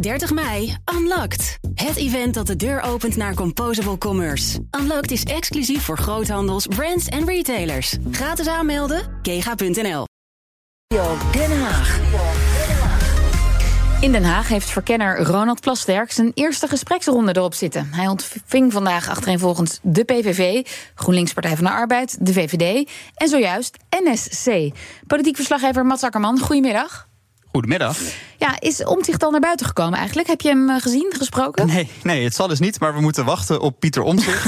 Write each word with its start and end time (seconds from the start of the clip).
30 0.00 0.32
mei, 0.32 0.76
Unlocked. 0.94 1.58
Het 1.74 1.96
event 1.96 2.34
dat 2.34 2.46
de 2.46 2.56
deur 2.56 2.80
opent 2.80 3.16
naar 3.16 3.34
Composable 3.34 3.98
Commerce. 3.98 4.58
Unlocked 4.80 5.10
is 5.10 5.22
exclusief 5.22 5.82
voor 5.82 5.98
groothandels, 5.98 6.66
brands 6.66 7.06
en 7.06 7.26
retailers. 7.26 7.96
Gratis 8.10 8.46
aanmelden, 8.46 9.18
kega.nl. 9.22 10.04
Den 11.32 11.60
Haag. 11.60 12.00
In 14.00 14.12
Den 14.12 14.24
Haag 14.24 14.48
heeft 14.48 14.70
verkenner 14.70 15.22
Ronald 15.22 15.60
Plasterk 15.60 16.12
zijn 16.12 16.30
eerste 16.34 16.68
gespreksronde 16.68 17.36
erop 17.36 17.54
zitten. 17.54 17.88
Hij 17.92 18.06
ontving 18.06 18.72
vandaag 18.72 19.08
achtereenvolgens 19.08 19.78
de 19.82 20.04
PVV, 20.04 20.66
GroenLinks 20.94 21.32
Partij 21.32 21.56
van 21.56 21.64
de 21.64 21.70
Arbeid, 21.70 22.26
de 22.26 22.32
VVD 22.32 22.90
en 23.14 23.28
zojuist 23.28 23.76
NSC. 23.90 24.74
Politiek 25.06 25.36
verslaggever 25.36 25.86
Mats 25.86 26.02
Akkerman, 26.02 26.38
goedemiddag. 26.38 27.07
Goedemiddag. 27.58 27.98
Ja, 28.36 28.56
is 28.58 28.84
Omtzigt 28.84 29.22
al 29.22 29.30
naar 29.30 29.40
buiten 29.40 29.66
gekomen 29.66 29.98
eigenlijk? 29.98 30.28
Heb 30.28 30.40
je 30.40 30.48
hem 30.48 30.70
eh, 30.70 30.80
gezien, 30.80 31.12
gesproken? 31.16 31.66
Nee, 31.66 31.90
nee, 32.02 32.24
het 32.24 32.34
zal 32.34 32.48
dus 32.48 32.58
niet, 32.58 32.80
maar 32.80 32.94
we 32.94 33.00
moeten 33.00 33.24
wachten 33.24 33.60
op 33.60 33.80
Pieter 33.80 34.02
Omtzigt. 34.02 34.46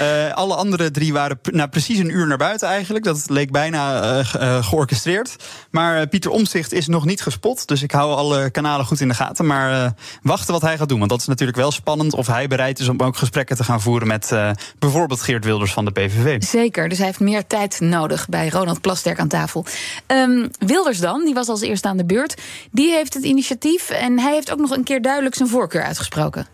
uh, 0.00 0.32
alle 0.42 0.54
andere 0.54 0.90
drie 0.90 1.12
waren 1.12 1.38
na 1.42 1.66
precies 1.66 1.98
een 1.98 2.10
uur 2.10 2.26
naar 2.26 2.36
buiten 2.36 2.68
eigenlijk. 2.68 3.04
Dat 3.04 3.24
leek 3.28 3.50
bijna 3.50 4.02
uh, 4.18 4.34
uh, 4.34 4.64
georchestreerd. 4.64 5.36
Maar 5.70 6.06
Pieter 6.06 6.30
Omtzigt 6.30 6.72
is 6.72 6.86
nog 6.86 7.04
niet 7.04 7.22
gespot, 7.22 7.68
dus 7.68 7.82
ik 7.82 7.90
hou 7.90 8.14
alle 8.14 8.50
kanalen 8.50 8.86
goed 8.86 9.00
in 9.00 9.08
de 9.08 9.14
gaten. 9.14 9.46
Maar 9.46 9.94
wachten 10.22 10.52
wat 10.52 10.62
hij 10.62 10.78
gaat 10.78 10.88
doen, 10.88 10.98
want 10.98 11.10
dat 11.10 11.20
is 11.20 11.26
natuurlijk 11.26 11.58
wel 11.58 11.70
spannend... 11.70 12.14
of 12.14 12.26
hij 12.26 12.48
bereid 12.48 12.78
is 12.78 12.88
om 12.88 13.00
ook 13.00 13.16
gesprekken 13.16 13.56
te 13.56 13.64
gaan 13.64 13.80
voeren 13.80 14.08
met 14.08 14.34
bijvoorbeeld 14.78 15.22
Geert 15.22 15.44
Wilders 15.44 15.72
van 15.72 15.84
de 15.84 15.90
PVV. 15.90 16.42
Zeker, 16.42 16.88
dus 16.88 16.98
hij 16.98 17.06
heeft 17.06 17.20
meer 17.20 17.46
tijd 17.46 17.80
nodig 17.80 18.28
bij 18.28 18.48
Ronald 18.48 18.80
Plasterk 18.80 19.18
aan 19.18 19.28
tafel. 19.28 19.64
Um, 20.06 20.50
Wilders 20.58 20.98
dan, 20.98 21.24
die 21.24 21.34
was 21.34 21.48
als 21.48 21.60
eerste 21.60 21.88
aan 21.88 21.96
de 21.96 22.04
beurt. 22.04 22.34
Die 22.70 22.90
heeft 22.90 23.14
het 23.14 23.24
initiatief 23.24 23.90
en 23.90 24.18
hij 24.18 24.32
heeft 24.32 24.52
ook 24.52 24.58
nog 24.58 24.70
een 24.70 24.84
keer 24.84 25.02
duidelijk 25.02 25.34
zijn 25.34 25.48
voorkeur 25.48 25.82
uitgesproken. 25.82 26.46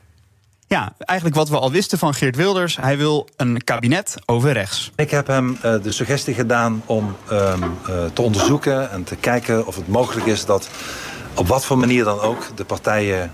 Ja, 0.69 0.93
eigenlijk 0.99 1.39
wat 1.39 1.49
we 1.49 1.59
al 1.59 1.71
wisten 1.71 1.99
van 1.99 2.15
Geert 2.15 2.37
Wilders. 2.37 2.77
Hij 2.77 2.97
wil 2.97 3.29
een 3.37 3.65
kabinet 3.65 4.15
over 4.27 4.53
rechts. 4.53 4.93
Ik 4.97 5.11
heb 5.11 5.27
hem 5.27 5.59
uh, 5.65 5.83
de 5.83 5.93
suggestie 5.93 6.35
gedaan 6.35 6.83
om 6.87 7.17
um, 7.33 7.63
uh, 7.63 8.05
te 8.13 8.23
onderzoeken 8.23 8.91
en 8.91 9.05
te 9.05 9.17
kijken 9.17 9.67
of 9.67 9.77
het 9.77 9.89
mogelijk 9.89 10.27
is 10.27 10.45
dat 10.45 10.69
op 11.35 11.49
wat 11.49 11.65
voor 11.65 11.79
manier 11.79 12.05
dan 12.05 12.21
ook 12.21 12.47
de 12.55 12.65
partijen, 12.65 13.31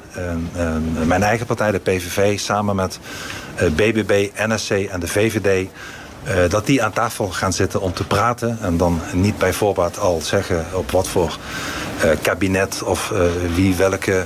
uh, 0.56 1.06
mijn 1.06 1.22
eigen 1.22 1.46
partij, 1.46 1.70
de 1.70 1.78
PVV, 1.78 2.38
samen 2.38 2.76
met 2.76 2.98
BBB, 3.56 4.30
NSC 4.36 4.70
en 4.70 5.00
de 5.00 5.08
VVD. 5.08 5.68
Uh, 6.28 6.48
dat 6.48 6.66
die 6.66 6.82
aan 6.82 6.92
tafel 6.92 7.28
gaan 7.28 7.52
zitten 7.52 7.80
om 7.80 7.92
te 7.92 8.04
praten. 8.04 8.58
En 8.60 8.76
dan 8.76 9.00
niet 9.12 9.38
bij 9.38 9.52
voorbaat 9.52 9.98
al 9.98 10.20
zeggen 10.20 10.66
op 10.72 10.90
wat 10.90 11.08
voor 11.08 11.38
uh, 12.04 12.10
kabinet 12.22 12.82
of 12.82 13.10
uh, 13.10 13.18
wie 13.54 13.76
welke 13.76 14.24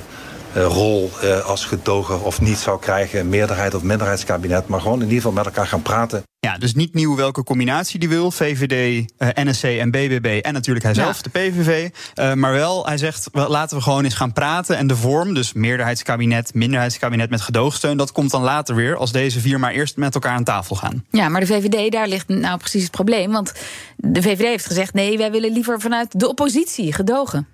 rol 0.54 1.10
als 1.44 1.64
gedogen 1.64 2.22
of 2.22 2.40
niet 2.40 2.58
zou 2.58 2.80
krijgen. 2.80 3.28
Meerderheid 3.28 3.74
of 3.74 3.82
minderheidskabinet. 3.82 4.68
Maar 4.68 4.80
gewoon 4.80 4.98
in 4.98 5.02
ieder 5.02 5.16
geval 5.16 5.32
met 5.32 5.46
elkaar 5.46 5.66
gaan 5.66 5.82
praten. 5.82 6.22
Ja, 6.40 6.58
dus 6.58 6.74
niet 6.74 6.94
nieuw 6.94 7.16
welke 7.16 7.44
combinatie 7.44 7.98
die 7.98 8.08
wil. 8.08 8.30
VVD, 8.30 9.06
uh, 9.18 9.28
NSC 9.34 9.62
en 9.62 9.90
BBB 9.90 10.40
en 10.42 10.52
natuurlijk 10.52 10.84
hij 10.84 10.94
zelf, 10.94 11.16
ja. 11.16 11.22
de 11.22 11.30
PVV. 11.30 11.88
Uh, 12.14 12.34
maar 12.34 12.52
wel, 12.52 12.86
hij 12.86 12.98
zegt, 12.98 13.28
laten 13.32 13.76
we 13.76 13.82
gewoon 13.82 14.04
eens 14.04 14.14
gaan 14.14 14.32
praten. 14.32 14.76
En 14.76 14.86
de 14.86 14.96
vorm, 14.96 15.34
dus 15.34 15.52
meerderheidskabinet, 15.52 16.54
minderheidskabinet 16.54 17.30
met 17.30 17.40
gedoogsteun... 17.40 17.96
dat 17.96 18.12
komt 18.12 18.30
dan 18.30 18.42
later 18.42 18.74
weer, 18.74 18.96
als 18.96 19.12
deze 19.12 19.40
vier 19.40 19.60
maar 19.60 19.72
eerst 19.72 19.96
met 19.96 20.14
elkaar 20.14 20.32
aan 20.32 20.44
tafel 20.44 20.76
gaan. 20.76 21.04
Ja, 21.10 21.28
maar 21.28 21.40
de 21.40 21.46
VVD, 21.46 21.92
daar 21.92 22.08
ligt 22.08 22.28
nou 22.28 22.58
precies 22.58 22.82
het 22.82 22.90
probleem. 22.90 23.32
Want 23.32 23.52
de 23.96 24.22
VVD 24.22 24.42
heeft 24.42 24.66
gezegd, 24.66 24.94
nee, 24.94 25.18
wij 25.18 25.30
willen 25.30 25.52
liever 25.52 25.80
vanuit 25.80 26.20
de 26.20 26.28
oppositie 26.28 26.92
gedogen. 26.92 27.46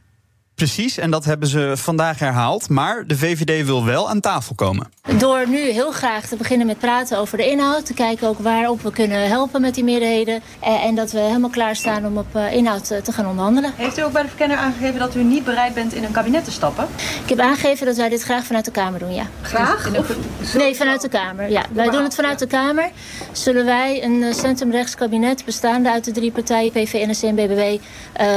Precies, 0.55 0.99
en 0.99 1.11
dat 1.11 1.25
hebben 1.25 1.49
ze 1.49 1.73
vandaag 1.75 2.19
herhaald. 2.19 2.69
Maar 2.69 3.07
de 3.07 3.17
VVD 3.17 3.67
wil 3.67 3.85
wel 3.85 4.09
aan 4.09 4.21
tafel 4.21 4.55
komen. 4.55 4.87
Door 5.19 5.49
nu 5.49 5.59
heel 5.59 5.93
graag 5.93 6.27
te 6.27 6.37
beginnen 6.37 6.67
met 6.67 6.79
praten 6.79 7.19
over 7.19 7.37
de 7.37 7.51
inhoud. 7.51 7.87
Te 7.87 7.95
kijken 7.95 8.29
ook 8.29 8.39
waarop 8.39 8.83
we 8.83 8.91
kunnen 8.91 9.29
helpen 9.29 9.61
met 9.61 9.75
die 9.75 9.85
meerderheden. 9.85 10.43
En 10.61 10.95
dat 10.95 11.13
we 11.13 11.19
helemaal 11.19 11.51
klaarstaan 11.51 12.07
om 12.07 12.19
op 12.19 12.37
inhoud 12.37 12.87
te 12.87 13.13
gaan 13.13 13.27
onderhandelen. 13.27 13.73
Heeft 13.77 13.99
u 13.99 14.03
ook 14.03 14.13
bij 14.13 14.23
de 14.23 14.29
verkenner 14.29 14.57
aangegeven 14.57 14.99
dat 14.99 15.15
u 15.15 15.23
niet 15.23 15.45
bereid 15.45 15.75
bent 15.75 15.95
in 15.95 16.05
een 16.05 16.13
kabinet 16.13 16.45
te 16.45 16.51
stappen? 16.51 16.89
Ik 17.23 17.29
heb 17.29 17.39
aangegeven 17.39 17.87
dat 17.87 17.97
wij 17.97 18.09
dit 18.09 18.23
graag 18.23 18.45
vanuit 18.45 18.65
de 18.65 18.71
Kamer 18.71 18.99
doen, 18.99 19.15
ja. 19.15 19.27
Graag? 19.43 19.99
Of, 19.99 20.17
nee, 20.55 20.75
vanuit 20.75 21.01
de 21.01 21.09
Kamer. 21.09 21.51
Ja, 21.51 21.65
wij 21.73 21.91
doen 21.91 22.03
het 22.03 22.15
vanuit 22.15 22.39
de 22.39 22.47
Kamer. 22.47 22.91
Zullen 23.33 23.65
wij 23.65 24.05
een 24.05 24.35
centrumrechts 24.35 24.95
kabinet 24.95 25.45
bestaande 25.45 25.91
uit 25.91 26.05
de 26.05 26.13
drie 26.13 26.33
partijen, 26.33 26.71
PV, 26.71 27.07
NSC 27.07 27.23
en 27.23 27.35
BBW, 27.35 27.61
uh, 27.61 27.79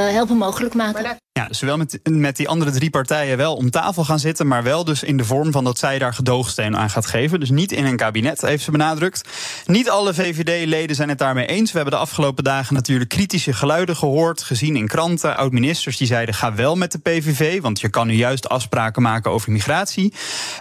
helpen 0.09 0.37
mogelijk 0.37 0.73
maken? 0.73 1.17
Ja, 1.37 1.47
zowel 1.49 1.77
met, 1.77 1.99
met 2.03 2.35
die 2.35 2.47
andere 2.47 2.71
drie 2.71 2.89
partijen 2.89 3.37
wel 3.37 3.55
om 3.55 3.69
tafel 3.69 4.03
gaan 4.03 4.19
zitten, 4.19 4.47
maar 4.47 4.63
wel 4.63 4.83
dus 4.83 5.03
in 5.03 5.17
de 5.17 5.23
vorm 5.23 5.51
van 5.51 5.63
dat 5.63 5.77
zij 5.77 5.99
daar 5.99 6.13
gedoogsteun 6.13 6.77
aan 6.77 6.89
gaat 6.89 7.05
geven. 7.05 7.39
Dus 7.39 7.49
niet 7.49 7.71
in 7.71 7.85
een 7.85 7.97
kabinet, 7.97 8.41
heeft 8.41 8.63
ze 8.63 8.71
benadrukt. 8.71 9.29
Niet 9.65 9.89
alle 9.89 10.13
VVD-leden 10.13 10.95
zijn 10.95 11.09
het 11.09 11.17
daarmee 11.17 11.45
eens. 11.45 11.71
We 11.71 11.75
hebben 11.77 11.95
de 11.95 12.01
afgelopen 12.01 12.43
dagen 12.43 12.73
natuurlijk 12.73 13.09
kritische 13.09 13.53
geluiden 13.53 13.95
gehoord, 13.95 14.43
gezien 14.43 14.75
in 14.75 14.87
kranten. 14.87 15.37
Oud-ministers 15.37 15.97
die 15.97 16.07
zeiden: 16.07 16.35
ga 16.35 16.53
wel 16.53 16.75
met 16.75 16.91
de 16.91 16.99
PVV, 16.99 17.61
want 17.61 17.79
je 17.79 17.89
kan 17.89 18.07
nu 18.07 18.13
juist 18.13 18.49
afspraken 18.49 19.01
maken 19.01 19.31
over 19.31 19.51
migratie. 19.51 20.13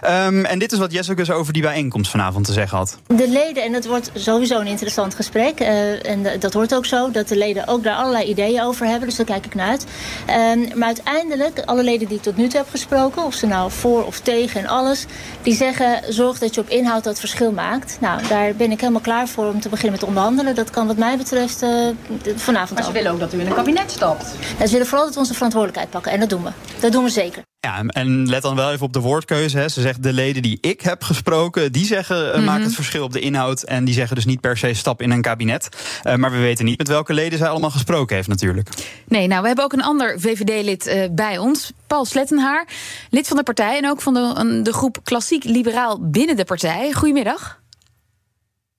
Um, 0.03 0.45
en 0.45 0.59
dit 0.59 0.71
is 0.71 0.79
wat 0.79 0.91
Jesse 0.91 1.15
dus 1.15 1.31
over 1.31 1.53
die 1.53 1.61
bijeenkomst 1.61 2.11
vanavond 2.11 2.45
te 2.45 2.53
zeggen 2.53 2.77
had. 2.77 2.99
De 3.07 3.29
leden, 3.29 3.63
en 3.63 3.71
dat 3.71 3.85
wordt 3.85 4.11
sowieso 4.13 4.59
een 4.59 4.67
interessant 4.67 5.15
gesprek, 5.15 5.59
uh, 5.59 6.09
en 6.09 6.39
dat 6.39 6.53
hoort 6.53 6.75
ook 6.75 6.85
zo, 6.85 7.11
dat 7.11 7.27
de 7.27 7.37
leden 7.37 7.67
ook 7.67 7.83
daar 7.83 7.95
allerlei 7.95 8.29
ideeën 8.29 8.61
over 8.61 8.85
hebben, 8.85 9.07
dus 9.07 9.17
daar 9.17 9.25
kijk 9.25 9.45
ik 9.45 9.55
naar 9.55 9.67
uit. 9.67 9.85
Um, 10.29 10.66
maar 10.75 10.87
uiteindelijk, 10.87 11.61
alle 11.65 11.83
leden 11.83 12.07
die 12.07 12.17
ik 12.17 12.23
tot 12.23 12.37
nu 12.37 12.47
toe 12.47 12.59
heb 12.59 12.69
gesproken, 12.69 13.23
of 13.23 13.33
ze 13.33 13.45
nou 13.45 13.71
voor 13.71 14.05
of 14.05 14.19
tegen 14.19 14.61
en 14.61 14.67
alles, 14.67 15.05
die 15.41 15.53
zeggen: 15.53 16.13
zorg 16.13 16.39
dat 16.39 16.55
je 16.55 16.61
op 16.61 16.69
inhoud 16.69 17.03
dat 17.03 17.19
verschil 17.19 17.51
maakt. 17.51 17.97
Nou, 17.99 18.27
daar 18.27 18.55
ben 18.55 18.71
ik 18.71 18.79
helemaal 18.79 19.01
klaar 19.01 19.27
voor 19.27 19.45
om 19.45 19.59
te 19.59 19.69
beginnen 19.69 19.99
met 19.99 20.09
onderhandelen. 20.09 20.55
Dat 20.55 20.69
kan, 20.69 20.87
wat 20.87 20.97
mij 20.97 21.17
betreft, 21.17 21.63
uh, 21.63 21.87
vanavond. 22.35 22.79
Maar 22.79 22.87
ze 22.87 22.91
willen 22.91 23.11
ook 23.11 23.19
dat 23.19 23.33
u 23.33 23.39
in 23.39 23.47
een 23.47 23.53
kabinet 23.53 23.91
stapt. 23.91 24.35
En 24.59 24.65
ze 24.67 24.71
willen 24.71 24.87
vooral 24.87 25.05
dat 25.05 25.13
we 25.13 25.19
onze 25.19 25.33
verantwoordelijkheid 25.33 25.89
pakken. 25.89 26.11
En 26.11 26.19
dat 26.19 26.29
doen 26.29 26.43
we. 26.43 26.49
Dat 26.79 26.91
doen 26.91 27.03
we 27.03 27.09
zeker. 27.09 27.46
Ja, 27.67 27.83
en 27.87 28.29
let 28.29 28.41
dan 28.41 28.55
wel 28.55 28.71
even 28.71 28.85
op 28.85 28.93
de 28.93 28.99
woordkeuze. 28.99 29.57
Hè. 29.57 29.69
Ze 29.69 29.81
zegt 29.81 30.03
de 30.03 30.13
leden 30.13 30.41
die 30.41 30.57
ik 30.61 30.81
heb 30.81 31.03
gesproken, 31.03 31.71
die 31.71 31.85
zeggen 31.85 32.25
mm 32.25 32.31
-hmm. 32.31 32.43
maak 32.43 32.63
het 32.63 32.75
verschil 32.75 33.03
op 33.03 33.13
de 33.13 33.19
inhoud. 33.19 33.63
En 33.63 33.85
die 33.85 33.93
zeggen 33.93 34.15
dus 34.15 34.25
niet 34.25 34.41
per 34.41 34.57
se 34.57 34.73
stap 34.73 35.01
in 35.01 35.11
een 35.11 35.21
kabinet. 35.21 35.69
Uh, 36.03 36.15
maar 36.15 36.31
we 36.31 36.37
weten 36.37 36.65
niet 36.65 36.77
met 36.77 36.87
welke 36.87 37.13
leden 37.13 37.37
zij 37.37 37.47
allemaal 37.47 37.69
gesproken 37.69 38.15
heeft 38.15 38.27
natuurlijk. 38.27 38.69
Nee, 39.07 39.27
nou 39.27 39.41
we 39.41 39.47
hebben 39.47 39.65
ook 39.65 39.73
een 39.73 39.83
ander 39.83 40.19
VVD-lid 40.19 40.87
uh, 40.87 41.03
bij 41.11 41.37
ons. 41.37 41.71
Paul 41.87 42.05
Slettenhaar, 42.05 42.67
lid 43.09 43.27
van 43.27 43.37
de 43.37 43.43
partij 43.43 43.77
en 43.77 43.89
ook 43.89 44.01
van 44.01 44.13
de, 44.13 44.59
de 44.63 44.73
groep 44.73 44.99
Klassiek 45.03 45.43
Liberaal 45.43 46.09
binnen 46.09 46.35
de 46.35 46.45
partij. 46.45 46.93
Goedemiddag. 46.93 47.61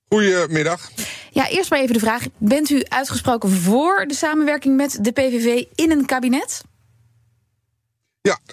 Goedemiddag. 0.07 0.91
Ja, 1.31 1.49
eerst 1.49 1.69
maar 1.69 1.79
even 1.79 1.93
de 1.93 1.99
vraag. 1.99 2.23
Bent 2.37 2.69
u 2.69 2.83
uitgesproken 2.87 3.49
voor 3.49 4.05
de 4.07 4.13
samenwerking 4.13 4.75
met 4.75 4.97
de 5.01 5.11
PVV 5.11 5.63
in 5.75 5.91
een 5.91 6.05
kabinet? 6.05 6.61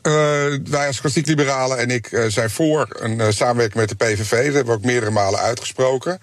Ja, 0.07 0.47
uh, 0.47 0.59
wij 0.65 0.87
als 0.87 1.01
klassiek 1.01 1.27
liberalen 1.27 1.79
en 1.79 1.91
ik 1.91 2.11
uh, 2.11 2.25
zijn 2.29 2.51
voor 2.51 2.89
een 2.99 3.19
uh, 3.19 3.27
samenwerking 3.31 3.81
met 3.81 3.89
de 3.89 4.05
PVV. 4.05 4.31
Dat 4.31 4.55
hebben 4.55 4.67
we 4.67 4.73
ook 4.73 4.85
meerdere 4.85 5.11
malen 5.11 5.41
uitgesproken. 5.41 6.19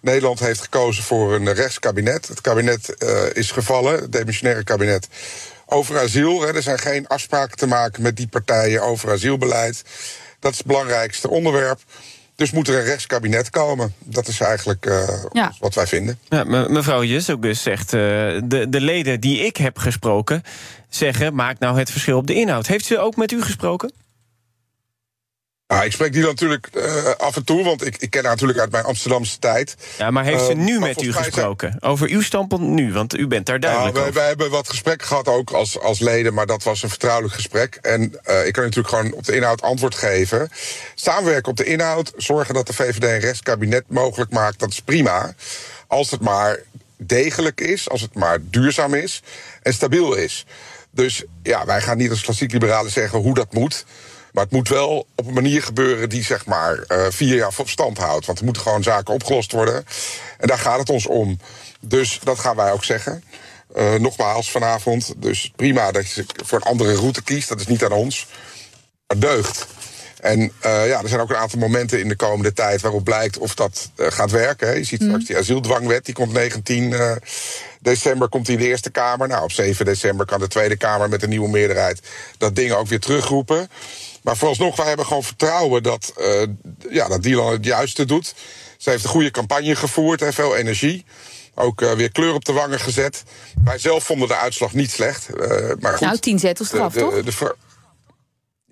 Nederland 0.00 0.38
heeft 0.38 0.60
gekozen 0.60 1.04
voor 1.04 1.34
een 1.34 1.52
rechtskabinet. 1.52 2.28
Het 2.28 2.40
kabinet 2.40 2.94
is 3.32 3.50
gevallen, 3.50 4.00
het 4.00 4.12
demissionaire 4.12 4.64
kabinet. 4.64 5.08
Over 5.66 5.98
asiel. 5.98 6.40
Hè. 6.40 6.54
Er 6.54 6.62
zijn 6.62 6.78
geen 6.78 7.06
afspraken 7.06 7.56
te 7.56 7.66
maken 7.66 8.02
met 8.02 8.16
die 8.16 8.28
partijen 8.28 8.82
over 8.82 9.10
asielbeleid. 9.10 9.82
Dat 10.40 10.52
is 10.52 10.58
het 10.58 10.66
belangrijkste 10.66 11.30
onderwerp. 11.30 11.80
Dus 12.36 12.50
moet 12.50 12.68
er 12.68 12.78
een 12.78 12.84
rechtskabinet 12.84 13.50
komen. 13.50 13.94
Dat 13.98 14.28
is 14.28 14.40
eigenlijk 14.40 14.86
uh, 14.86 15.08
ja. 15.32 15.52
wat 15.58 15.74
wij 15.74 15.86
vinden. 15.86 16.18
Ja, 16.28 16.44
mevrouw 16.44 17.04
Jus 17.04 17.30
ook 17.30 17.42
dus 17.42 17.62
zegt... 17.62 17.92
Uh, 17.92 18.00
de, 18.44 18.66
de 18.68 18.80
leden 18.80 19.20
die 19.20 19.38
ik 19.38 19.56
heb 19.56 19.78
gesproken 19.78 20.42
zeggen... 20.88 21.34
maak 21.34 21.58
nou 21.58 21.78
het 21.78 21.90
verschil 21.90 22.16
op 22.16 22.26
de 22.26 22.34
inhoud. 22.34 22.66
Heeft 22.66 22.84
ze 22.84 22.98
ook 22.98 23.16
met 23.16 23.32
u 23.32 23.42
gesproken? 23.42 23.92
Nou, 25.68 25.84
ik 25.84 25.92
spreek 25.92 26.12
die 26.12 26.22
natuurlijk 26.22 26.68
uh, 26.74 27.10
af 27.16 27.36
en 27.36 27.44
toe, 27.44 27.64
want 27.64 27.86
ik, 27.86 27.96
ik 27.96 28.10
ken 28.10 28.22
haar 28.22 28.32
natuurlijk 28.32 28.58
uit 28.58 28.70
mijn 28.70 28.84
Amsterdamse 28.84 29.38
tijd. 29.38 29.76
Ja, 29.98 30.10
maar 30.10 30.24
heeft 30.24 30.44
ze 30.44 30.54
nu 30.54 30.74
uh, 30.74 30.80
met 30.80 31.02
u 31.02 31.12
gesproken? 31.12 31.68
Zijn... 31.68 31.82
Over 31.82 32.08
uw 32.08 32.22
standpunt 32.22 32.60
nu, 32.60 32.92
want 32.92 33.18
u 33.18 33.26
bent 33.26 33.46
daar 33.46 33.60
duidelijk 33.60 33.94
nou, 33.94 34.04
wij, 34.04 34.14
wij, 34.14 34.26
hebben 34.26 34.50
wat 34.50 34.68
gesprekken 34.68 35.06
gehad 35.06 35.28
ook 35.28 35.50
als, 35.50 35.80
als 35.80 35.98
leden, 35.98 36.34
maar 36.34 36.46
dat 36.46 36.62
was 36.62 36.82
een 36.82 36.88
vertrouwelijk 36.88 37.34
gesprek. 37.34 37.78
En 37.82 38.00
uh, 38.00 38.46
ik 38.46 38.52
kan 38.52 38.62
natuurlijk 38.62 38.94
gewoon 38.94 39.12
op 39.12 39.24
de 39.24 39.36
inhoud 39.36 39.62
antwoord 39.62 39.94
geven. 39.94 40.50
Samenwerken 40.94 41.50
op 41.50 41.56
de 41.56 41.64
inhoud, 41.64 42.12
zorgen 42.16 42.54
dat 42.54 42.66
de 42.66 42.72
VVD 42.72 43.02
een 43.02 43.18
rechtskabinet 43.18 43.84
mogelijk 43.88 44.30
maakt, 44.30 44.58
dat 44.58 44.70
is 44.70 44.80
prima. 44.80 45.34
Als 45.86 46.10
het 46.10 46.20
maar 46.20 46.58
degelijk 46.96 47.60
is, 47.60 47.90
als 47.90 48.00
het 48.00 48.14
maar 48.14 48.38
duurzaam 48.42 48.94
is 48.94 49.22
en 49.62 49.72
stabiel 49.72 50.14
is. 50.14 50.46
Dus 50.90 51.24
ja, 51.42 51.64
wij 51.64 51.80
gaan 51.80 51.96
niet 51.96 52.10
als 52.10 52.22
klassiek 52.22 52.52
liberalen 52.52 52.92
zeggen 52.92 53.18
hoe 53.18 53.34
dat 53.34 53.52
moet. 53.52 53.84
Maar 54.36 54.44
het 54.44 54.54
moet 54.54 54.68
wel 54.68 55.06
op 55.14 55.26
een 55.26 55.34
manier 55.34 55.62
gebeuren 55.62 56.08
die 56.08 56.24
zeg 56.24 56.46
maar 56.46 56.84
uh, 56.88 57.06
vier 57.08 57.36
jaar 57.36 57.52
stand 57.64 57.98
houdt. 57.98 58.26
Want 58.26 58.38
er 58.38 58.44
moeten 58.44 58.62
gewoon 58.62 58.82
zaken 58.82 59.14
opgelost 59.14 59.52
worden. 59.52 59.84
En 60.38 60.48
daar 60.48 60.58
gaat 60.58 60.78
het 60.78 60.90
ons 60.90 61.06
om. 61.06 61.38
Dus 61.80 62.20
dat 62.22 62.38
gaan 62.38 62.56
wij 62.56 62.72
ook 62.72 62.84
zeggen. 62.84 63.24
Uh, 63.76 63.94
nogmaals 63.94 64.50
vanavond. 64.50 65.14
Dus 65.16 65.52
prima 65.56 65.92
dat 65.92 66.10
je 66.10 66.24
voor 66.44 66.58
een 66.58 66.64
andere 66.64 66.94
route 66.94 67.22
kiest. 67.22 67.48
Dat 67.48 67.60
is 67.60 67.66
niet 67.66 67.84
aan 67.84 67.92
ons. 67.92 68.26
Maar 69.06 69.18
deugd. 69.18 69.66
En 70.20 70.40
uh, 70.40 70.50
ja, 70.62 71.02
er 71.02 71.08
zijn 71.08 71.20
ook 71.20 71.30
een 71.30 71.36
aantal 71.36 71.58
momenten 71.58 72.00
in 72.00 72.08
de 72.08 72.16
komende 72.16 72.52
tijd 72.52 72.80
waarop 72.80 73.04
blijkt 73.04 73.38
of 73.38 73.54
dat 73.54 73.90
uh, 73.96 74.06
gaat 74.10 74.30
werken. 74.30 74.68
Hè. 74.68 74.74
Je 74.74 74.84
ziet 74.84 75.02
straks 75.02 75.24
die 75.24 75.36
asieldwangwet, 75.36 76.04
die 76.04 76.14
komt 76.14 76.32
19 76.32 76.90
uh, 76.90 77.12
december 77.80 78.28
komt 78.28 78.46
die 78.46 78.56
in 78.56 78.62
de 78.62 78.68
Eerste 78.68 78.90
Kamer. 78.90 79.28
Nou, 79.28 79.42
op 79.42 79.52
7 79.52 79.84
december 79.84 80.26
kan 80.26 80.38
de 80.38 80.48
Tweede 80.48 80.76
Kamer 80.76 81.08
met 81.08 81.22
een 81.22 81.28
nieuwe 81.28 81.48
meerderheid 81.48 82.00
dat 82.38 82.56
ding 82.56 82.72
ook 82.72 82.88
weer 82.88 83.00
terugroepen. 83.00 83.68
Maar 84.22 84.36
vooralsnog, 84.36 84.76
wij 84.76 84.86
hebben 84.86 85.06
gewoon 85.06 85.22
vertrouwen 85.22 85.82
dat, 85.82 86.12
ja, 86.90 87.08
dat 87.08 87.22
Dylan 87.22 87.52
het 87.52 87.64
juiste 87.64 88.04
doet. 88.04 88.34
Ze 88.78 88.90
heeft 88.90 89.04
een 89.04 89.10
goede 89.10 89.30
campagne 89.30 89.76
gevoerd, 89.76 90.20
hè, 90.20 90.32
veel 90.32 90.56
energie. 90.56 91.04
Ook 91.54 91.80
uh, 91.80 91.92
weer 91.92 92.12
kleur 92.12 92.34
op 92.34 92.44
de 92.44 92.52
wangen 92.52 92.80
gezet. 92.80 93.22
Wij 93.64 93.78
zelf 93.78 94.04
vonden 94.04 94.28
de 94.28 94.36
uitslag 94.36 94.72
niet 94.72 94.90
slecht. 94.90 95.28
Uh, 95.34 95.72
maar 95.80 95.92
goed, 95.92 96.00
nou, 96.00 96.18
tien 96.18 96.38
zetels 96.38 96.72
eraf, 96.72 96.92
de, 96.92 97.00
toch? 97.00 97.14
De, 97.14 97.24
de, 97.24 97.54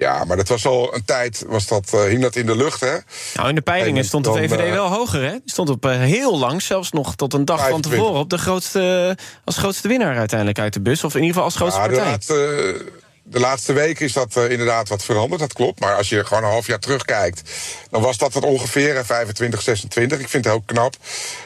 ja, 0.05 0.25
maar 0.25 0.37
dat 0.37 0.49
was 0.49 0.67
al 0.67 0.95
een 0.95 1.05
tijd, 1.05 1.45
was 1.47 1.67
dat, 1.67 1.91
uh, 1.95 2.05
hing 2.05 2.23
dat 2.23 2.37
in 2.37 2.47
de 2.47 2.57
lucht, 2.57 2.81
hè? 2.81 2.97
Nou, 3.35 3.49
in 3.49 3.55
de 3.55 3.61
peilingen 3.61 3.99
en 3.99 4.05
stond 4.05 4.25
de 4.25 4.33
VVD 4.33 4.59
dan, 4.59 4.71
wel 4.71 4.89
hoger, 4.89 5.23
hè? 5.23 5.31
Die 5.31 5.41
stond 5.45 5.69
op 5.69 5.85
heel 5.85 6.39
lang, 6.39 6.63
zelfs 6.63 6.91
nog 6.91 7.15
tot 7.15 7.35
een 7.35 7.45
dag 7.45 7.59
25. 7.59 7.91
van 7.91 8.01
tevoren... 8.01 8.21
op 8.21 8.31
de 8.31 8.39
grootste, 8.39 9.17
als 9.45 9.57
grootste 9.57 9.89
winnaar 9.89 10.17
uiteindelijk 10.17 10.59
uit 10.59 10.73
de 10.73 10.81
bus. 10.81 11.05
Of 11.05 11.15
in 11.15 11.21
ieder 11.21 11.35
geval 11.35 11.45
als 11.45 11.57
grootste 11.57 11.81
ja, 11.81 11.87
partij. 11.87 12.05
De 12.05 12.11
laatste, 12.11 13.03
de 13.27 13.41
laatste 13.41 13.73
weken 13.73 14.05
is 14.05 14.13
dat 14.13 14.37
inderdaad 14.37 14.89
wat 14.89 15.05
veranderd, 15.05 15.41
dat 15.41 15.53
klopt. 15.53 15.81
Maar 15.81 15.97
als 15.97 16.09
je 16.09 16.25
gewoon 16.25 16.43
een 16.43 16.51
half 16.51 16.67
jaar 16.67 16.79
terugkijkt, 16.79 17.51
dan 17.91 18.03
was 18.03 18.19
dat 18.19 18.35
het 18.35 18.45
ongeveer 18.45 19.05
25, 19.05 19.63
26. 19.63 20.19
Ik 20.19 20.29
vind 20.29 20.45
het 20.45 20.55
heel 20.55 20.63
knap. 20.67 20.97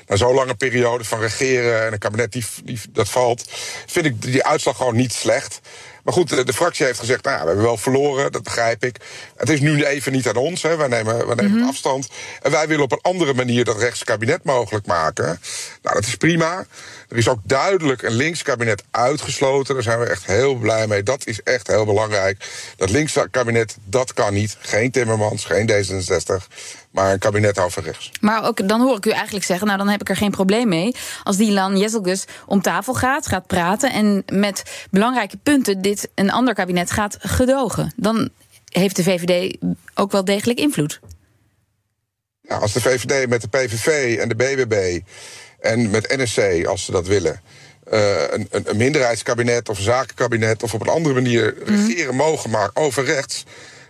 Na 0.06 0.16
zo'n 0.16 0.34
lange 0.34 0.54
periode 0.54 1.04
van 1.04 1.20
regeren 1.20 1.86
en 1.86 1.92
een 1.92 1.98
kabinet 1.98 2.32
die, 2.32 2.44
die, 2.64 2.80
dat 2.90 3.08
valt, 3.08 3.44
vind 3.86 4.06
ik 4.06 4.22
die 4.22 4.44
uitslag 4.44 4.76
gewoon 4.76 4.96
niet 4.96 5.12
slecht. 5.12 5.60
Maar 6.08 6.16
goed, 6.16 6.28
de, 6.28 6.44
de, 6.44 6.52
fractie 6.52 6.86
heeft 6.86 6.98
gezegd, 6.98 7.24
nou 7.24 7.36
ja, 7.36 7.42
we 7.42 7.46
hebben 7.48 7.64
wel 7.64 7.76
verloren, 7.76 8.32
dat 8.32 8.42
begrijp 8.42 8.84
ik. 8.84 8.96
Het 9.36 9.48
is 9.48 9.60
nu 9.60 9.84
even 9.84 10.12
niet 10.12 10.28
aan 10.28 10.36
ons, 10.36 10.62
hè. 10.62 10.76
wij 10.76 10.88
nemen, 10.88 11.26
wij 11.26 11.34
nemen 11.34 11.58
Mhm. 11.58 11.68
afstand. 11.68 12.08
En 12.42 12.50
wij 12.50 12.68
willen 12.68 12.84
op 12.84 12.92
een 12.92 13.00
andere 13.02 13.34
manier 13.34 13.64
dat 13.64 13.78
rechtskabinet 13.78 14.44
mogelijk 14.44 14.86
maken. 14.86 15.40
Nou, 15.82 15.94
dat 15.94 16.06
is 16.06 16.14
prima. 16.14 16.66
Er 17.08 17.16
is 17.16 17.28
ook 17.28 17.40
duidelijk 17.42 18.02
een 18.02 18.12
linkskabinet 18.12 18.82
uitgesloten. 18.90 19.74
Daar 19.74 19.82
zijn 19.82 19.98
we 19.98 20.06
echt 20.06 20.26
heel 20.26 20.54
blij 20.54 20.86
mee. 20.86 21.02
Dat 21.02 21.26
is 21.26 21.42
echt 21.42 21.66
heel 21.66 21.84
belangrijk. 21.84 22.44
Dat 22.76 22.90
linkskabinet, 22.90 23.76
dat 23.84 24.12
kan 24.12 24.34
niet. 24.34 24.56
Geen 24.60 24.90
Timmermans, 24.90 25.44
geen 25.44 25.70
D66, 25.70 26.46
maar 26.90 27.12
een 27.12 27.18
kabinet 27.18 27.58
over 27.58 27.82
rechts. 27.82 28.10
Maar 28.20 28.44
ook 28.44 28.68
dan 28.68 28.80
hoor 28.80 28.96
ik 28.96 29.06
u 29.06 29.10
eigenlijk 29.10 29.44
zeggen, 29.44 29.66
nou 29.66 29.78
dan 29.78 29.88
heb 29.88 30.00
ik 30.00 30.08
er 30.08 30.16
geen 30.16 30.30
probleem 30.30 30.68
mee. 30.68 30.94
Als 31.22 31.36
Dylan 31.36 31.78
Jezelgus 31.78 32.24
om 32.46 32.62
tafel 32.62 32.94
gaat, 32.94 33.26
gaat 33.26 33.46
praten 33.46 33.92
en 33.92 34.22
met 34.32 34.86
belangrijke 34.90 35.36
punten 35.42 35.82
dit 35.82 36.08
een 36.14 36.30
ander 36.30 36.54
kabinet 36.54 36.90
gaat 36.90 37.16
gedogen. 37.20 37.92
Dan 37.96 38.28
heeft 38.64 38.96
de 38.96 39.02
VVD 39.02 39.56
ook 39.94 40.12
wel 40.12 40.24
degelijk 40.24 40.58
invloed. 40.58 41.00
Nou, 42.42 42.60
als 42.60 42.72
de 42.72 42.80
VVD 42.80 43.28
met 43.28 43.40
de 43.40 43.48
PVV 43.48 44.18
en 44.18 44.28
de 44.28 44.34
BBB 44.34 45.00
en 45.60 45.90
met 45.90 46.16
NSC, 46.16 46.66
als 46.66 46.84
ze 46.84 46.92
dat 46.92 47.06
willen, 47.06 47.40
uh, 47.92 48.22
een, 48.30 48.48
een, 48.50 48.76
minderheidskabinet 48.76 49.68
of 49.68 49.76
een 49.76 49.84
zakenkabinet 49.84 50.62
of 50.62 50.74
op 50.74 50.80
een 50.80 50.88
andere 50.88 51.14
manier 51.14 51.54
regeren 51.64 52.14
mogen, 52.14 52.50
maar 52.50 52.70
over 52.74 53.04
rechts. 53.04 53.44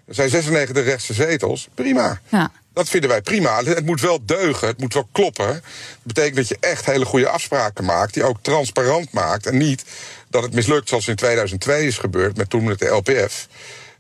Er 0.07 0.15
zijn 0.15 0.29
96 0.29 0.85
rechtse 0.85 1.15
zetels. 1.15 1.69
Prima. 1.75 2.21
Ja. 2.29 2.51
Dat 2.79 2.89
vinden 2.89 3.11
wij 3.11 3.23
prima. 3.23 3.63
Het 3.65 3.87
moet 3.87 4.01
wel 4.01 4.19
deugen, 4.25 4.69
het 4.69 4.81
moet 4.81 4.95
wel 4.95 5.09
kloppen. 5.13 5.47
Dat 5.47 5.63
betekent 6.03 6.37
dat 6.37 6.49
je 6.49 6.57
echt 6.61 6.87
hele 6.87 7.05
goede 7.05 7.29
afspraken 7.29 7.85
maakt, 7.85 8.15
die 8.15 8.25
ook 8.25 8.37
transparant 8.43 9.13
maakt. 9.13 9.47
En 9.47 9.57
niet 9.57 9.85
dat 10.31 10.43
het 10.43 10.55
mislukt 10.55 10.89
zoals 10.89 11.09
in 11.09 11.17
2002 11.17 11.87
is 11.87 11.99
gebeurd 11.99 12.37
met 12.37 12.51
toen 12.51 12.65
met 12.65 12.79
de 12.79 12.87
LPF. 12.87 13.49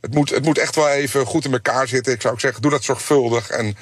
Het 0.00 0.14
moet, 0.14 0.30
het 0.30 0.44
moet 0.44 0.58
echt 0.58 0.74
wel 0.74 0.88
even 0.88 1.26
goed 1.26 1.44
in 1.44 1.52
elkaar 1.52 1.88
zitten. 1.88 2.12
Ik 2.12 2.20
zou 2.20 2.34
ook 2.34 2.40
zeggen, 2.40 2.62
doe 2.62 2.70
dat 2.70 2.84
zorgvuldig 2.84 3.50
en 3.50 3.76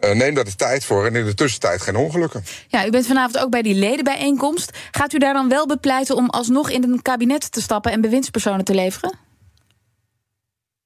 uh, 0.00 0.10
neem 0.10 0.34
daar 0.34 0.44
de 0.44 0.56
tijd 0.56 0.84
voor. 0.84 1.06
En 1.06 1.16
in 1.16 1.24
de 1.24 1.34
tussentijd 1.34 1.82
geen 1.82 1.96
ongelukken. 1.96 2.44
Ja, 2.68 2.86
u 2.86 2.90
bent 2.90 3.06
vanavond 3.06 3.38
ook 3.38 3.50
bij 3.50 3.62
die 3.62 3.74
ledenbijeenkomst. 3.74 4.70
Gaat 4.90 5.12
u 5.12 5.18
daar 5.18 5.34
dan 5.34 5.48
wel 5.48 5.66
bepleiten 5.66 6.16
om 6.16 6.30
alsnog 6.30 6.70
in 6.70 6.82
een 6.82 7.02
kabinet 7.02 7.52
te 7.52 7.60
stappen 7.60 7.92
en 7.92 8.00
bewindspersonen 8.00 8.64
te 8.64 8.74
leveren? 8.74 9.18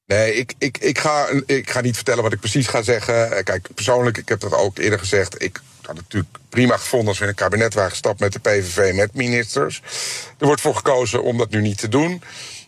Nee, 0.09 0.35
ik, 0.35 0.55
ik, 0.59 0.79
ik, 0.79 0.99
ga, 0.99 1.27
ik 1.47 1.71
ga 1.71 1.81
niet 1.81 1.95
vertellen 1.95 2.23
wat 2.23 2.33
ik 2.33 2.41
precies 2.41 2.67
ga 2.67 2.83
zeggen. 2.83 3.45
Kijk, 3.45 3.69
persoonlijk, 3.75 4.17
ik 4.17 4.29
heb 4.29 4.41
dat 4.41 4.53
ook 4.53 4.79
eerder 4.79 4.99
gezegd. 4.99 5.43
Ik 5.43 5.61
had 5.83 5.97
het 5.97 6.05
natuurlijk 6.05 6.37
prima 6.49 6.77
gevonden 6.77 7.09
als 7.09 7.19
we 7.19 7.25
in 7.25 7.31
een 7.31 7.37
kabinet 7.37 7.75
waren 7.75 7.91
gestapt 7.91 8.21
met 8.21 8.33
de 8.33 8.39
PVV, 8.39 8.95
met 8.95 9.15
ministers. 9.15 9.83
Er 10.39 10.47
wordt 10.47 10.61
voor 10.61 10.75
gekozen 10.75 11.23
om 11.23 11.39
dat 11.39 11.51
nu 11.51 11.61
niet 11.61 11.79
te 11.79 11.89
doen. 11.89 12.23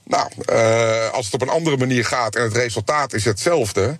Nou, 0.05 0.31
uh, 0.53 1.11
als 1.11 1.25
het 1.25 1.35
op 1.35 1.43
een 1.43 1.49
andere 1.49 1.77
manier 1.77 2.05
gaat 2.05 2.37
en 2.37 2.43
het 2.43 2.57
resultaat 2.57 3.13
is 3.13 3.25
hetzelfde 3.25 3.97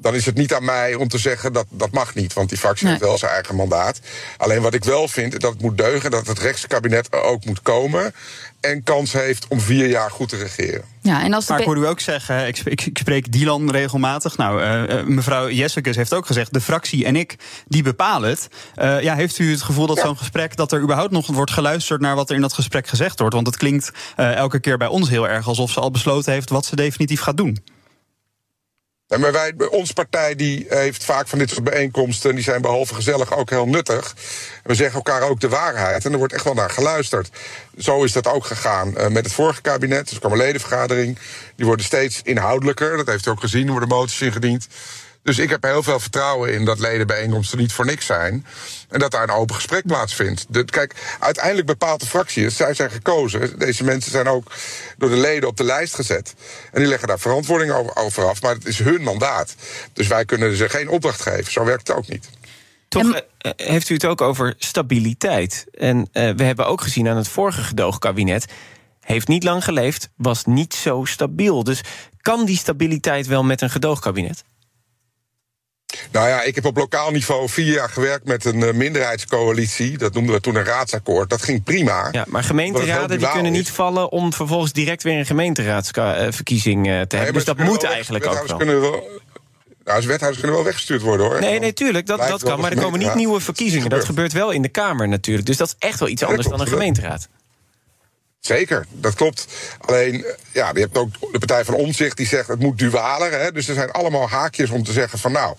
dan 0.00 0.14
is 0.14 0.26
het 0.26 0.34
niet 0.34 0.54
aan 0.54 0.64
mij 0.64 0.94
om 0.94 1.08
te 1.08 1.18
zeggen 1.18 1.52
dat 1.52 1.66
dat 1.70 1.90
mag 1.90 2.14
niet. 2.14 2.32
Want 2.32 2.48
die 2.48 2.58
fractie 2.58 2.84
nee. 2.84 2.94
heeft 2.94 3.06
wel 3.06 3.18
zijn 3.18 3.32
eigen 3.32 3.54
mandaat. 3.54 4.00
Alleen 4.36 4.62
wat 4.62 4.74
ik 4.74 4.84
wel 4.84 5.08
vind, 5.08 5.40
dat 5.40 5.52
het 5.52 5.62
moet 5.62 5.78
deugen... 5.78 6.10
dat 6.10 6.26
het 6.26 6.38
rechtskabinet 6.38 7.14
er 7.14 7.22
ook 7.22 7.44
moet 7.44 7.62
komen... 7.62 8.14
en 8.60 8.82
kans 8.82 9.12
heeft 9.12 9.46
om 9.48 9.60
vier 9.60 9.88
jaar 9.88 10.10
goed 10.10 10.28
te 10.28 10.36
regeren. 10.36 10.84
Ja, 11.02 11.22
en 11.22 11.32
als 11.32 11.48
maar 11.48 11.58
ik 11.58 11.64
hoor 11.64 11.76
u 11.76 11.86
ook 11.86 12.00
zeggen, 12.00 12.46
ik 12.46 12.56
spreek, 12.56 12.80
ik 12.86 12.98
spreek 12.98 13.32
Dylan 13.32 13.70
regelmatig. 13.70 14.36
Nou, 14.36 14.62
uh, 14.62 15.04
mevrouw 15.04 15.50
Jessicus 15.50 15.96
heeft 15.96 16.14
ook 16.14 16.26
gezegd... 16.26 16.52
de 16.52 16.60
fractie 16.60 17.04
en 17.04 17.16
ik, 17.16 17.36
die 17.66 17.82
bepalen 17.82 18.28
het. 18.28 18.48
Uh, 18.76 19.02
ja, 19.02 19.14
heeft 19.14 19.38
u 19.38 19.50
het 19.50 19.62
gevoel 19.62 19.86
dat 19.86 19.96
ja. 19.96 20.02
zo'n 20.02 20.16
gesprek... 20.16 20.56
dat 20.56 20.72
er 20.72 20.80
überhaupt 20.80 21.12
nog 21.12 21.26
wordt 21.26 21.50
geluisterd 21.50 22.00
naar 22.00 22.14
wat 22.14 22.28
er 22.28 22.34
in 22.34 22.40
dat 22.40 22.52
gesprek 22.52 22.86
gezegd 22.86 23.18
wordt? 23.18 23.34
Want 23.34 23.46
het 23.46 23.56
klinkt 23.56 23.90
uh, 24.16 24.34
elke 24.34 24.60
keer 24.60 24.78
bij 24.78 24.88
ons 24.88 25.08
heel 25.08 25.28
erg... 25.28 25.46
alsof 25.46 25.70
ze 25.70 25.80
al 25.80 25.90
besloten 25.90 26.32
heeft 26.32 26.50
wat 26.50 26.66
ze 26.66 26.76
definitief 26.76 27.20
gaat 27.20 27.36
doen. 27.36 27.58
Ja, 29.10 29.18
maar 29.18 29.32
wij, 29.32 29.54
onze 29.70 29.92
partij 29.92 30.34
die 30.34 30.66
heeft 30.68 31.04
vaak 31.04 31.28
van 31.28 31.38
dit 31.38 31.50
soort 31.50 31.64
bijeenkomsten... 31.64 32.30
en 32.30 32.36
die 32.36 32.44
zijn 32.44 32.62
behalve 32.62 32.94
gezellig 32.94 33.36
ook 33.36 33.50
heel 33.50 33.66
nuttig. 33.66 34.14
We 34.62 34.74
zeggen 34.74 34.94
elkaar 34.94 35.22
ook 35.22 35.40
de 35.40 35.48
waarheid 35.48 36.04
en 36.04 36.12
er 36.12 36.18
wordt 36.18 36.32
echt 36.32 36.44
wel 36.44 36.54
naar 36.54 36.70
geluisterd. 36.70 37.30
Zo 37.78 38.04
is 38.04 38.12
dat 38.12 38.26
ook 38.26 38.44
gegaan 38.44 38.88
uh, 38.88 39.06
met 39.06 39.24
het 39.24 39.32
vorige 39.32 39.60
kabinet. 39.60 40.08
Dus 40.08 40.18
kwam 40.18 40.32
een 40.32 40.38
ledenvergadering. 40.38 41.18
Die 41.56 41.66
worden 41.66 41.84
steeds 41.84 42.20
inhoudelijker. 42.22 42.96
Dat 42.96 43.06
heeft 43.06 43.26
u 43.26 43.30
ook 43.30 43.40
gezien, 43.40 43.64
er 43.64 43.70
worden 43.70 43.88
moties 43.88 44.20
ingediend. 44.20 44.66
Dus 45.22 45.38
ik 45.38 45.50
heb 45.50 45.62
heel 45.62 45.82
veel 45.82 46.00
vertrouwen 46.00 46.52
in 46.52 46.64
dat 46.64 46.78
ledenbijeenkomsten 46.78 47.58
niet 47.58 47.72
voor 47.72 47.84
niks 47.84 48.06
zijn. 48.06 48.46
En 48.88 48.98
dat 48.98 49.10
daar 49.10 49.22
een 49.22 49.30
open 49.30 49.54
gesprek 49.54 49.86
plaatsvindt. 49.86 50.46
De, 50.48 50.64
kijk, 50.64 50.94
uiteindelijk 51.18 51.66
bepaalt 51.66 52.00
de 52.00 52.06
fractie 52.06 52.44
het. 52.44 52.52
Zij 52.52 52.74
zijn 52.74 52.90
gekozen. 52.90 53.58
Deze 53.58 53.84
mensen 53.84 54.10
zijn 54.10 54.28
ook 54.28 54.52
door 54.98 55.10
de 55.10 55.16
leden 55.16 55.48
op 55.48 55.56
de 55.56 55.64
lijst 55.64 55.94
gezet. 55.94 56.34
En 56.72 56.80
die 56.80 56.88
leggen 56.88 57.08
daar 57.08 57.18
verantwoording 57.18 57.72
over, 57.72 57.96
over 57.96 58.28
af. 58.28 58.42
Maar 58.42 58.54
het 58.54 58.66
is 58.66 58.78
hun 58.78 59.02
mandaat. 59.02 59.54
Dus 59.92 60.06
wij 60.06 60.24
kunnen 60.24 60.56
ze 60.56 60.68
geen 60.68 60.88
opdracht 60.88 61.22
geven. 61.22 61.52
Zo 61.52 61.64
werkt 61.64 61.88
het 61.88 61.96
ook 61.96 62.08
niet. 62.08 62.30
Toch 62.88 63.04
uh, 63.04 63.50
heeft 63.56 63.88
u 63.88 63.94
het 63.94 64.04
ook 64.04 64.20
over 64.20 64.54
stabiliteit. 64.58 65.66
En 65.74 65.98
uh, 65.98 66.30
we 66.36 66.42
hebben 66.42 66.66
ook 66.66 66.80
gezien 66.80 67.08
aan 67.08 67.16
het 67.16 67.28
vorige 67.28 67.62
gedoogkabinet... 67.62 68.46
heeft 69.00 69.28
niet 69.28 69.44
lang 69.44 69.64
geleefd, 69.64 70.08
was 70.16 70.44
niet 70.44 70.74
zo 70.74 71.04
stabiel. 71.04 71.64
Dus 71.64 71.80
kan 72.20 72.44
die 72.44 72.56
stabiliteit 72.56 73.26
wel 73.26 73.44
met 73.44 73.60
een 73.60 73.70
gedoogkabinet? 73.70 74.44
Nou 76.10 76.28
ja, 76.28 76.42
ik 76.42 76.54
heb 76.54 76.64
op 76.64 76.76
lokaal 76.76 77.10
niveau 77.10 77.48
vier 77.48 77.72
jaar 77.72 77.88
gewerkt 77.88 78.26
met 78.26 78.44
een 78.44 78.60
uh, 78.60 78.72
minderheidscoalitie. 78.72 79.98
Dat 79.98 80.14
noemden 80.14 80.34
we 80.34 80.40
toen 80.40 80.54
een 80.54 80.64
raadsakkoord. 80.64 81.30
Dat 81.30 81.42
ging 81.42 81.64
prima. 81.64 82.08
Ja, 82.12 82.24
maar 82.28 82.44
gemeenteraden 82.44 83.18
die 83.18 83.30
kunnen 83.30 83.52
niet 83.52 83.70
vallen 83.70 84.10
om 84.10 84.32
vervolgens 84.32 84.72
direct 84.72 85.02
weer 85.02 85.18
een 85.18 85.26
gemeenteraadsverkiezing 85.26 86.86
uh, 86.86 87.00
te 87.00 87.16
hebben. 87.16 87.34
Dus 87.34 87.44
dat 87.44 87.58
moet 87.58 87.82
eigenlijk 87.82 88.26
ook 88.26 88.46
wel. 88.46 88.56
Kunnen 88.56 88.80
wel 88.80 89.20
nou, 89.84 89.96
als 89.96 90.04
wethouders 90.04 90.38
kunnen 90.38 90.56
wel 90.56 90.66
weggestuurd 90.66 91.02
worden 91.02 91.26
hoor. 91.26 91.40
Nee, 91.40 91.58
nee, 91.58 91.72
tuurlijk, 91.72 92.06
dat, 92.06 92.18
dat 92.18 92.42
kan. 92.42 92.60
Maar 92.60 92.72
er 92.72 92.82
komen 92.82 92.98
niet 92.98 93.14
nieuwe 93.14 93.40
verkiezingen. 93.40 93.90
Dat 93.90 94.04
gebeurt 94.04 94.32
wel 94.32 94.50
in 94.50 94.62
de 94.62 94.68
Kamer 94.68 95.08
natuurlijk. 95.08 95.46
Dus 95.46 95.56
dat 95.56 95.68
is 95.68 95.74
echt 95.88 96.00
wel 96.00 96.08
iets 96.08 96.22
anders 96.22 96.48
dan 96.48 96.60
een 96.60 96.66
gemeenteraad. 96.66 97.28
Zeker, 98.40 98.86
dat 98.90 99.14
klopt. 99.14 99.46
Alleen, 99.78 100.24
ja, 100.52 100.70
je 100.74 100.80
hebt 100.80 100.98
ook 100.98 101.12
de 101.32 101.38
Partij 101.38 101.64
van 101.64 101.74
Omzicht 101.74 102.16
die 102.16 102.26
zegt 102.26 102.48
het 102.48 102.60
moet 102.60 102.78
dualer. 102.78 103.40
Hè? 103.40 103.52
Dus 103.52 103.68
er 103.68 103.74
zijn 103.74 103.90
allemaal 103.90 104.28
haakjes 104.28 104.70
om 104.70 104.84
te 104.84 104.92
zeggen 104.92 105.18
van 105.18 105.32
nou, 105.32 105.56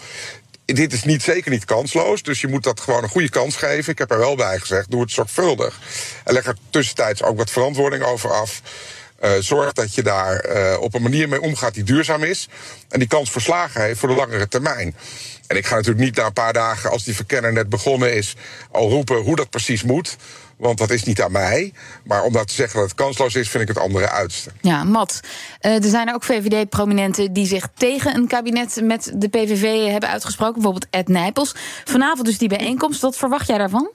dit 0.65 0.94
is 0.94 1.03
niet, 1.03 1.24
zeker 1.24 1.51
niet 1.51 1.65
kansloos. 1.65 2.24
Dus 2.24 2.41
je 2.41 2.48
moet 2.48 2.63
dat 2.63 2.80
gewoon 2.80 3.03
een 3.03 3.10
goede 3.10 3.30
kans 3.30 3.56
geven. 3.56 3.91
Ik 3.91 3.98
heb 3.98 4.12
er 4.12 4.18
wel 4.18 4.36
bij 4.36 4.60
gezegd, 4.60 4.91
doe 4.91 5.01
het 5.01 5.12
zorgvuldig. 5.12 5.80
En 6.24 6.34
leg 6.34 6.46
er 6.46 6.56
tussentijds 6.70 7.24
ook 7.24 7.38
wat 7.38 7.50
verantwoording 7.50 8.03
over 8.03 8.32
af. 8.32 8.62
Uh, 9.24 9.32
zorg 9.39 9.74
dat 9.74 9.96
je 9.96 10.03
daar 10.03 10.46
uh, 10.46 10.77
op 10.80 10.94
een 10.94 11.01
manier 11.01 11.30
mee 11.30 11.41
omgaat 11.41 11.74
die 11.74 11.84
duurzaam 11.84 12.24
is. 12.24 12.50
En 12.89 13.00
die 13.00 13.08
kans 13.08 13.32
verslagen 13.32 13.82
heeft 13.82 14.00
voor 14.00 14.10
de 14.10 14.15
langere 14.15 14.48
termijn. 14.48 14.96
En 15.48 15.58
ik 15.58 15.65
ga 15.65 15.75
natuurlijk 15.75 16.06
niet 16.06 16.15
na 16.15 16.25
een 16.25 16.34
paar 16.34 16.53
dagen, 16.53 16.89
als 16.89 17.03
die 17.03 17.15
verkenner 17.15 17.53
net 17.53 17.70
begonnen 17.70 18.13
is, 18.13 18.36
al 18.72 18.89
roepen 18.89 19.18
hoe 19.18 19.36
dat 19.36 19.50
precies 19.50 19.84
moet. 19.84 20.18
Want 20.62 20.77
dat 20.77 20.89
is 20.89 21.03
niet 21.03 21.22
aan 21.22 21.32
mij. 21.32 21.74
Maar 22.03 22.24
om 22.24 22.34
dat 22.34 22.48
te 22.48 22.53
zeggen 22.53 22.80
dat 22.80 22.89
het 22.89 22.98
kansloos 22.98 23.36
is, 23.36 23.50
vind 23.50 23.63
ik 23.63 23.70
het 23.70 23.77
andere 23.77 24.10
uiterste. 24.10 24.51
Ja, 24.62 24.84
Mat. 24.84 25.20
Uh, 25.62 25.84
er 25.84 25.89
zijn 25.89 26.08
er 26.08 26.13
ook 26.13 26.24
VVD-prominenten 26.24 27.34
die 27.34 27.46
zich 27.46 27.68
tegen 27.77 28.15
een 28.15 28.27
kabinet 28.27 28.80
met 28.84 29.12
de 29.15 29.27
PVV 29.27 29.88
hebben 29.91 30.10
uitgesproken. 30.10 30.53
Bijvoorbeeld 30.53 30.88
Ed 30.89 31.08
Nijpels. 31.08 31.56
Vanavond 31.86 32.25
dus 32.25 32.38
die 32.38 32.48
bijeenkomst. 32.48 33.01
Wat 33.01 33.18
verwacht 33.18 33.48
jij 33.48 33.58
daarvan? 33.58 33.91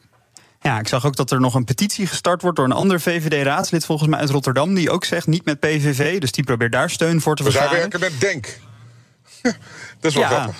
Ja, 0.60 0.78
ik 0.78 0.88
zag 0.88 1.06
ook 1.06 1.16
dat 1.16 1.30
er 1.30 1.40
nog 1.40 1.54
een 1.54 1.64
petitie 1.64 2.06
gestart 2.06 2.42
wordt 2.42 2.56
door 2.56 2.66
een 2.66 2.72
ander 2.72 3.00
VVD-raadslid, 3.00 3.84
volgens 3.84 4.08
mij 4.08 4.18
uit 4.18 4.30
Rotterdam, 4.30 4.74
die 4.74 4.90
ook 4.90 5.04
zegt 5.04 5.26
niet 5.26 5.44
met 5.44 5.60
PVV. 5.60 6.18
Dus 6.20 6.32
die 6.32 6.44
probeert 6.44 6.72
daar 6.72 6.90
steun 6.90 7.20
voor 7.20 7.36
te 7.36 7.42
We 7.42 7.50
vergaren. 7.50 7.72
Wij 7.72 7.80
werken 7.80 8.00
met 8.00 8.20
Denk. 8.20 8.58
Dat 10.00 10.10
is 10.10 10.14
wel 10.14 10.22
Ja. 10.22 10.28
grappig. 10.28 10.56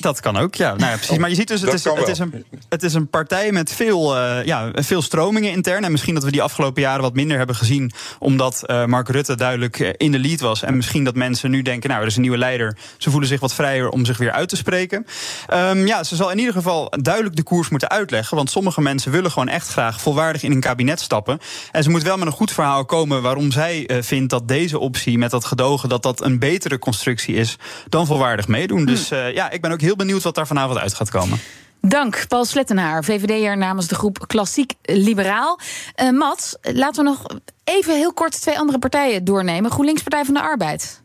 Dat 0.00 0.20
kan 0.20 0.36
ook, 0.36 0.54
ja. 0.54 0.74
Nou 0.74 0.90
ja 0.90 0.96
precies. 0.96 1.18
Maar 1.18 1.28
je 1.28 1.34
ziet 1.34 1.48
dus, 1.48 1.60
het 1.60 1.72
is, 1.72 1.84
het, 1.84 2.08
is 2.08 2.18
een, 2.18 2.44
het 2.68 2.82
is 2.82 2.94
een 2.94 3.08
partij 3.08 3.52
met 3.52 3.72
veel, 3.72 4.16
eh, 4.16 4.44
ja, 4.44 4.70
veel 4.72 5.02
stromingen 5.02 5.50
intern. 5.50 5.84
En 5.84 5.90
misschien 5.90 6.14
dat 6.14 6.24
we 6.24 6.30
die 6.30 6.42
afgelopen 6.42 6.82
jaren 6.82 7.02
wat 7.02 7.14
minder 7.14 7.36
hebben 7.38 7.56
gezien... 7.56 7.92
omdat 8.18 8.62
eh, 8.66 8.84
Mark 8.84 9.08
Rutte 9.08 9.36
duidelijk 9.36 9.80
eh, 9.80 9.88
in 9.96 10.12
de 10.12 10.18
lead 10.18 10.40
was. 10.40 10.62
En 10.62 10.76
misschien 10.76 11.04
dat 11.04 11.14
mensen 11.14 11.50
nu 11.50 11.62
denken, 11.62 11.88
nou, 11.88 12.00
er 12.02 12.08
is 12.08 12.14
een 12.14 12.22
nieuwe 12.22 12.38
leider. 12.38 12.76
Ze 12.98 13.10
voelen 13.10 13.28
zich 13.28 13.40
wat 13.40 13.54
vrijer 13.54 13.88
om 13.88 14.04
zich 14.04 14.18
weer 14.18 14.32
uit 14.32 14.48
te 14.48 14.56
spreken. 14.56 15.06
Ehm, 15.46 15.86
ja, 15.86 16.04
ze 16.04 16.16
zal 16.16 16.30
in 16.30 16.38
ieder 16.38 16.54
geval 16.54 16.92
duidelijk 17.00 17.36
de 17.36 17.42
koers 17.42 17.68
moeten 17.68 17.90
uitleggen. 17.90 18.36
Want 18.36 18.50
sommige 18.50 18.80
mensen 18.80 19.12
willen 19.12 19.30
gewoon 19.30 19.48
echt 19.48 19.68
graag 19.68 20.00
volwaardig 20.00 20.42
in 20.42 20.52
een 20.52 20.60
kabinet 20.60 21.00
stappen. 21.00 21.38
En 21.72 21.82
ze 21.82 21.90
moet 21.90 22.02
wel 22.02 22.16
met 22.16 22.26
een 22.26 22.32
goed 22.32 22.52
verhaal 22.52 22.84
komen... 22.84 23.22
waarom 23.22 23.52
zij 23.52 23.90
vindt 24.00 24.30
dat 24.30 24.48
deze 24.48 24.78
optie 24.78 25.18
met 25.18 25.30
dat 25.30 25.44
gedogen... 25.44 25.88
dat 25.88 26.02
dat 26.02 26.24
een 26.24 26.38
betere 26.38 26.78
constructie 26.78 27.34
is 27.34 27.56
dan 27.88 28.06
volwaardig 28.06 28.48
meedoen. 28.48 28.84
Dus 28.84 29.10
eh, 29.10 29.34
ja, 29.34 29.50
ik 29.50 29.60
ben 29.60 29.72
ook 29.72 29.80
heel 29.80 29.89
benieuwd 29.96 30.22
wat 30.22 30.34
daar 30.34 30.46
vanavond 30.46 30.78
uit 30.78 30.94
gaat 30.94 31.10
komen. 31.10 31.38
Dank, 31.80 32.24
Paul 32.28 32.44
Slettenaar, 32.44 33.04
VVD'er 33.04 33.56
namens 33.56 33.86
de 33.86 33.94
groep 33.94 34.24
Klassiek 34.26 34.72
Liberaal. 34.82 35.58
Eh 35.94 36.10
Mats, 36.10 36.56
laten 36.62 37.04
we 37.04 37.10
nog 37.10 37.26
even 37.64 37.94
heel 37.94 38.12
kort 38.12 38.40
twee 38.40 38.58
andere 38.58 38.78
partijen 38.78 39.24
doornemen. 39.24 39.70
GroenLinks 39.70 40.02
Partij 40.02 40.24
van 40.24 40.34
de 40.34 40.40
Arbeid. 40.40 41.02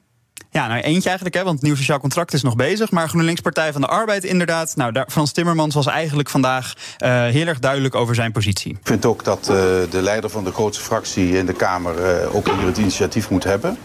Ja, 0.56 0.68
nou 0.68 0.82
eentje 0.82 1.08
eigenlijk, 1.08 1.36
hè, 1.36 1.44
want 1.44 1.56
het 1.56 1.65
nieuw 1.65 1.75
sociaal 1.75 2.00
contract 2.00 2.34
is 2.34 2.42
nog 2.42 2.56
bezig. 2.56 2.92
Maar 2.92 3.10
GroenLinks 3.10 3.42
Partij 3.42 3.72
van 3.72 3.82
de 3.82 3.88
Arbeid 3.88 4.24
inderdaad. 4.24 4.75
Nou, 4.75 4.92
daar, 4.92 5.06
Frans 5.10 5.32
Timmermans 5.32 5.75
was 5.75 5.86
eigenlijk 5.86 6.30
vandaag 6.30 6.74
eh, 6.98 7.10
heel 7.25 7.48
erg 7.48 7.60
duidelijk 7.60 7.96
over 7.96 8.15
zijn 8.15 8.32
positie. 8.32 8.72
Ik 8.72 8.88
vind 8.88 9.06
ook 9.06 9.24
dat 9.24 9.39
eh, 9.39 9.56
de 9.89 10.01
leider 10.01 10.30
van 10.30 10.44
de 10.44 10.51
grootste 10.51 10.84
fractie 10.84 11.38
in 11.38 11.46
de 11.46 11.54
Kamer 11.54 12.04
eh, 12.04 12.36
ook 12.36 12.50
hier 12.50 12.65
het 12.65 12.77
initiatief 12.77 13.30
moet 13.30 13.44
hebben. 13.44 13.77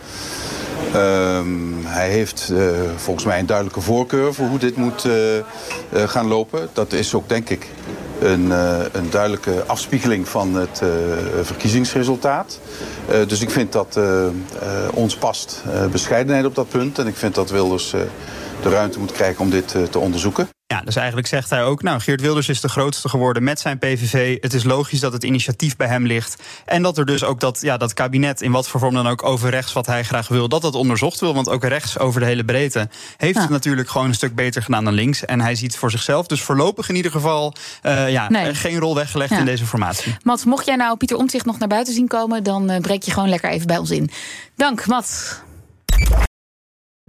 Ehm, 0.95 1.85
hij 1.85 2.09
heeft 2.09 2.51
eh, 2.53 2.67
volgens 2.97 3.25
mij 3.25 3.39
een 3.39 3.47
duidelijke 3.47 3.81
voorkeur 3.81 4.35
voor 4.35 4.47
hoe 4.47 4.59
dit 4.59 4.77
moet 4.77 5.05
eh, 5.05 5.39
eh, 5.39 5.45
gaan 5.91 6.27
lopen. 6.27 6.69
Dat 6.73 6.93
is 6.93 7.15
ook 7.15 7.29
denk 7.29 7.51
ik 7.51 7.69
een, 8.21 8.51
een 8.93 9.11
duidelijke 9.11 9.65
afspiegeling 9.67 10.29
van 10.29 10.55
het 10.55 10.83
verkiezingsresultaat. 11.43 12.59
Dus 13.27 13.41
ik 13.41 13.51
vind 13.51 13.73
dat 13.73 14.01
ons 14.95 15.17
past 15.17 15.63
bescheidenheid 15.91 16.45
op 16.45 16.55
dat 16.55 16.69
punt. 16.69 16.99
En 16.99 17.07
ik 17.07 17.17
vind 17.17 17.35
dat 17.35 17.51
Wilders 17.51 17.95
de 18.63 18.69
ruimte 18.69 18.99
moet 18.99 19.13
krijgen 19.13 19.41
om 19.41 19.51
dit 19.51 19.75
eh, 19.75 19.83
te 19.83 19.99
onderzoeken. 19.99 20.49
Ja, 20.67 20.81
dus 20.85 20.97
eigenlijk 20.97 21.27
zegt 21.27 21.51
hij 21.51 21.65
ook, 21.65 21.83
nou, 21.83 22.01
Geert 22.01 22.21
Wilders 22.21 22.49
is 22.49 22.61
de 22.61 22.69
grootste 22.69 23.09
geworden 23.09 23.43
met 23.45 23.61
zijn 23.61 23.79
PVV. 23.79 24.37
Het 24.41 24.55
is 24.55 24.65
logisch 24.65 25.01
dat 25.01 25.13
het 25.13 25.25
initiatief 25.25 25.77
bij 25.77 25.87
hem 25.87 26.07
ligt. 26.07 26.43
En 26.65 26.83
dat 26.83 26.99
er 26.99 27.07
dus 27.07 27.25
ook 27.25 27.41
dat, 27.41 27.59
ja, 27.61 27.77
dat 27.77 27.95
kabinet, 27.95 28.41
in 28.41 28.53
wat 28.53 28.69
voor 28.69 28.81
vorm 28.81 28.95
dan 28.95 29.07
ook, 29.09 29.23
over 29.25 29.51
rechts 29.51 29.73
wat 29.73 29.87
hij 29.87 30.05
graag 30.05 30.29
wil, 30.29 30.49
dat 30.49 30.63
dat 30.63 30.75
onderzocht 30.75 31.21
wil. 31.21 31.35
Want 31.35 31.49
ook 31.49 31.65
rechts 31.65 31.99
over 31.99 32.21
de 32.21 32.27
hele 32.27 32.45
breedte 32.45 32.89
heeft 33.17 33.35
Ja. 33.35 33.41
het 33.41 33.51
natuurlijk 33.51 33.89
gewoon 33.89 34.07
een 34.07 34.15
stuk 34.15 34.35
beter 34.35 34.63
gedaan 34.63 34.85
dan 34.85 34.93
links. 34.95 35.25
En 35.25 35.41
hij 35.41 35.55
ziet 35.55 35.77
voor 35.77 35.91
zichzelf, 35.91 36.27
dus 36.27 36.43
voorlopig 36.43 36.89
in 36.89 36.97
ieder 36.97 37.11
geval, 37.11 37.55
eh, 37.83 38.11
ja, 38.11 38.29
Nee. 38.29 38.47
eh, 38.49 38.57
geen 38.57 38.79
rol 38.79 38.95
weggelegd 38.95 39.31
Ja. 39.31 39.39
in 39.39 39.45
deze 39.45 39.67
formatie. 39.67 40.17
Mats, 40.23 40.45
mocht 40.45 40.67
jij 40.67 40.77
nou 40.77 40.97
Pieter 40.97 41.17
Omtzigt 41.17 41.45
nog 41.47 41.59
naar 41.59 41.69
buiten 41.69 41.95
zien 41.95 42.09
komen... 42.09 42.43
dan 42.43 42.71
eh, 42.71 42.81
breek 42.81 43.03
je 43.03 43.11
gewoon 43.11 43.29
lekker 43.29 43.51
even 43.51 43.67
bij 43.67 43.79
ons 43.79 43.91
in. 43.91 44.11
Dank, 44.57 44.87
Mats. 44.87 45.35